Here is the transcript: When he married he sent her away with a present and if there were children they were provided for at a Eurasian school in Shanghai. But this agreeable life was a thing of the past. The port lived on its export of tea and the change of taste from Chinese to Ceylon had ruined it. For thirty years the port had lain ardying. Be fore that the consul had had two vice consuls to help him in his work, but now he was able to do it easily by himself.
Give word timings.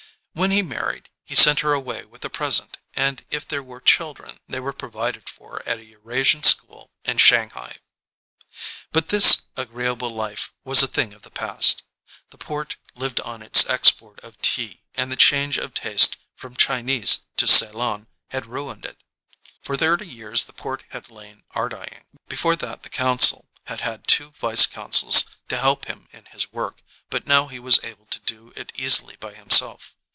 When 0.33 0.51
he 0.51 0.61
married 0.61 1.09
he 1.25 1.35
sent 1.35 1.59
her 1.59 1.73
away 1.73 2.05
with 2.05 2.23
a 2.23 2.29
present 2.29 2.77
and 2.93 3.23
if 3.29 3.45
there 3.45 3.61
were 3.61 3.81
children 3.81 4.39
they 4.47 4.61
were 4.61 4.71
provided 4.71 5.27
for 5.27 5.61
at 5.67 5.77
a 5.77 5.83
Eurasian 5.83 6.43
school 6.43 6.89
in 7.03 7.17
Shanghai. 7.17 7.75
But 8.93 9.09
this 9.09 9.41
agreeable 9.57 10.09
life 10.09 10.53
was 10.63 10.81
a 10.81 10.87
thing 10.87 11.13
of 11.13 11.23
the 11.23 11.31
past. 11.31 11.83
The 12.29 12.37
port 12.37 12.77
lived 12.95 13.19
on 13.19 13.41
its 13.41 13.67
export 13.69 14.21
of 14.21 14.41
tea 14.41 14.81
and 14.95 15.11
the 15.11 15.17
change 15.17 15.57
of 15.57 15.73
taste 15.73 16.15
from 16.33 16.55
Chinese 16.55 17.25
to 17.35 17.45
Ceylon 17.45 18.07
had 18.29 18.45
ruined 18.45 18.85
it. 18.85 19.03
For 19.61 19.75
thirty 19.75 20.07
years 20.07 20.45
the 20.45 20.53
port 20.53 20.85
had 20.91 21.11
lain 21.11 21.43
ardying. 21.51 22.05
Be 22.29 22.37
fore 22.37 22.55
that 22.55 22.83
the 22.83 22.89
consul 22.89 23.49
had 23.65 23.81
had 23.81 24.07
two 24.07 24.29
vice 24.31 24.65
consuls 24.65 25.25
to 25.49 25.57
help 25.57 25.85
him 25.85 26.07
in 26.11 26.23
his 26.27 26.53
work, 26.53 26.81
but 27.09 27.27
now 27.27 27.47
he 27.47 27.59
was 27.59 27.83
able 27.83 28.05
to 28.05 28.19
do 28.21 28.53
it 28.55 28.71
easily 28.77 29.17
by 29.17 29.33
himself. 29.33 29.93